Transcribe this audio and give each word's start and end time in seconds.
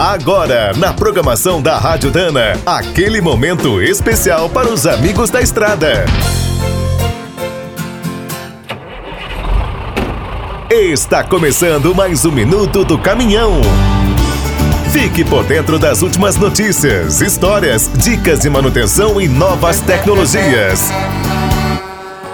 Agora, 0.00 0.72
na 0.78 0.94
programação 0.94 1.60
da 1.60 1.76
Rádio 1.76 2.10
Dana, 2.10 2.58
aquele 2.64 3.20
momento 3.20 3.82
especial 3.82 4.48
para 4.48 4.66
os 4.66 4.86
amigos 4.86 5.28
da 5.28 5.42
estrada. 5.42 6.06
Está 10.70 11.22
começando 11.22 11.94
mais 11.94 12.24
um 12.24 12.32
minuto 12.32 12.82
do 12.82 12.98
caminhão. 12.98 13.60
Fique 14.90 15.22
por 15.22 15.44
dentro 15.44 15.78
das 15.78 16.00
últimas 16.00 16.34
notícias, 16.36 17.20
histórias, 17.20 17.90
dicas 17.94 18.40
de 18.40 18.48
manutenção 18.48 19.20
e 19.20 19.28
novas 19.28 19.80
tecnologias. 19.82 20.90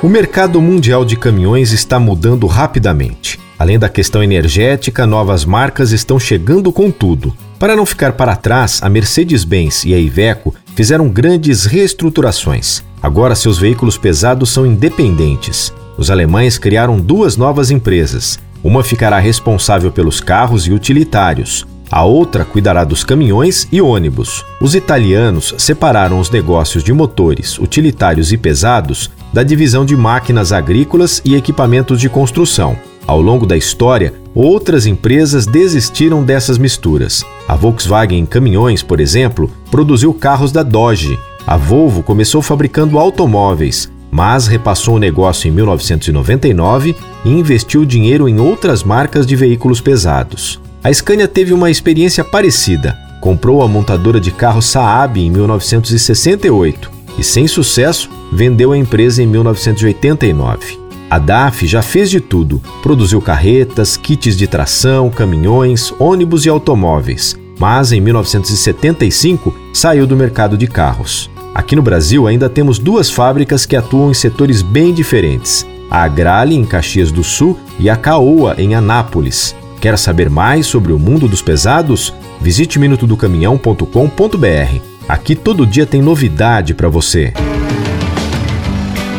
O 0.00 0.08
mercado 0.08 0.62
mundial 0.62 1.04
de 1.04 1.16
caminhões 1.16 1.72
está 1.72 1.98
mudando 1.98 2.46
rapidamente. 2.46 3.44
Além 3.58 3.78
da 3.78 3.88
questão 3.88 4.22
energética, 4.22 5.06
novas 5.06 5.44
marcas 5.44 5.90
estão 5.90 6.18
chegando 6.18 6.70
com 6.70 6.90
tudo. 6.90 7.34
Para 7.58 7.74
não 7.74 7.86
ficar 7.86 8.12
para 8.12 8.36
trás, 8.36 8.80
a 8.82 8.88
Mercedes-Benz 8.88 9.84
e 9.86 9.94
a 9.94 9.98
Iveco 9.98 10.54
fizeram 10.74 11.08
grandes 11.08 11.64
reestruturações. 11.64 12.82
Agora 13.02 13.34
seus 13.34 13.58
veículos 13.58 13.96
pesados 13.96 14.50
são 14.50 14.66
independentes. 14.66 15.72
Os 15.96 16.10
alemães 16.10 16.58
criaram 16.58 17.00
duas 17.00 17.38
novas 17.38 17.70
empresas. 17.70 18.38
Uma 18.62 18.84
ficará 18.84 19.18
responsável 19.18 19.90
pelos 19.90 20.20
carros 20.20 20.66
e 20.66 20.72
utilitários. 20.72 21.66
A 21.90 22.04
outra 22.04 22.44
cuidará 22.44 22.84
dos 22.84 23.04
caminhões 23.04 23.66
e 23.72 23.80
ônibus. 23.80 24.44
Os 24.60 24.74
italianos 24.74 25.54
separaram 25.56 26.18
os 26.18 26.28
negócios 26.30 26.82
de 26.84 26.92
motores, 26.92 27.58
utilitários 27.58 28.32
e 28.32 28.36
pesados 28.36 29.10
da 29.32 29.42
divisão 29.42 29.86
de 29.86 29.96
máquinas 29.96 30.52
agrícolas 30.52 31.22
e 31.24 31.36
equipamentos 31.36 32.00
de 32.00 32.08
construção. 32.08 32.76
Ao 33.06 33.22
longo 33.22 33.46
da 33.46 33.56
história, 33.56 34.12
outras 34.34 34.84
empresas 34.84 35.46
desistiram 35.46 36.24
dessas 36.24 36.58
misturas. 36.58 37.24
A 37.46 37.54
Volkswagen 37.54 38.18
em 38.18 38.26
caminhões, 38.26 38.82
por 38.82 38.98
exemplo, 38.98 39.50
produziu 39.70 40.12
carros 40.12 40.50
da 40.50 40.62
Dodge. 40.64 41.18
A 41.46 41.56
Volvo 41.56 42.02
começou 42.02 42.42
fabricando 42.42 42.98
automóveis, 42.98 43.88
mas 44.10 44.48
repassou 44.48 44.96
o 44.96 44.98
negócio 44.98 45.46
em 45.46 45.52
1999 45.52 46.96
e 47.24 47.30
investiu 47.30 47.84
dinheiro 47.84 48.28
em 48.28 48.40
outras 48.40 48.82
marcas 48.82 49.24
de 49.24 49.36
veículos 49.36 49.80
pesados. 49.80 50.60
A 50.82 50.92
Scania 50.92 51.28
teve 51.28 51.52
uma 51.52 51.70
experiência 51.70 52.24
parecida. 52.24 52.96
Comprou 53.20 53.62
a 53.62 53.68
montadora 53.68 54.20
de 54.20 54.30
carros 54.32 54.66
Saab 54.66 55.20
em 55.20 55.30
1968 55.30 56.90
e, 57.18 57.24
sem 57.24 57.46
sucesso, 57.46 58.10
vendeu 58.32 58.72
a 58.72 58.78
empresa 58.78 59.22
em 59.22 59.26
1989. 59.26 60.85
A 61.08 61.18
DAF 61.18 61.66
já 61.66 61.82
fez 61.82 62.10
de 62.10 62.20
tudo: 62.20 62.60
produziu 62.82 63.20
carretas, 63.20 63.96
kits 63.96 64.36
de 64.36 64.46
tração, 64.46 65.10
caminhões, 65.10 65.92
ônibus 65.98 66.44
e 66.44 66.48
automóveis. 66.48 67.36
Mas 67.58 67.92
em 67.92 68.00
1975 68.00 69.54
saiu 69.72 70.06
do 70.06 70.16
mercado 70.16 70.58
de 70.58 70.66
carros. 70.66 71.30
Aqui 71.54 71.74
no 71.74 71.80
Brasil 71.80 72.26
ainda 72.26 72.50
temos 72.50 72.78
duas 72.78 73.10
fábricas 73.10 73.64
que 73.64 73.76
atuam 73.76 74.10
em 74.10 74.14
setores 74.14 74.62
bem 74.62 74.92
diferentes: 74.92 75.66
a 75.90 76.02
Agrale 76.02 76.54
em 76.54 76.64
Caxias 76.64 77.12
do 77.12 77.24
Sul 77.24 77.58
e 77.78 77.88
a 77.88 77.96
Caoa 77.96 78.56
em 78.58 78.74
Anápolis. 78.74 79.54
Quer 79.80 79.96
saber 79.96 80.28
mais 80.28 80.66
sobre 80.66 80.92
o 80.92 80.98
mundo 80.98 81.28
dos 81.28 81.40
pesados? 81.40 82.12
Visite 82.40 82.78
minutodocaminhão.com.br. 82.78 84.96
Aqui 85.08 85.36
todo 85.36 85.66
dia 85.66 85.86
tem 85.86 86.02
novidade 86.02 86.74
para 86.74 86.88
você. 86.88 87.32